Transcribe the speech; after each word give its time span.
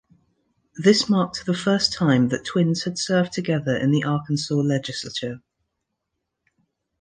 This 0.83 1.07
marked 1.09 1.45
the 1.45 1.53
first 1.53 1.93
time 1.93 2.29
that 2.29 2.43
twins 2.43 2.85
had 2.85 2.97
served 2.97 3.33
together 3.33 3.77
in 3.77 3.91
the 3.91 4.03
Arkansas 4.03 4.55
legislature. 4.55 5.43